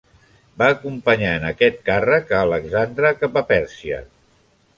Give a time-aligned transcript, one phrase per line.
[0.61, 4.03] Va acompanyar en aquest càrrec a Alexandre cap a Pèrsia.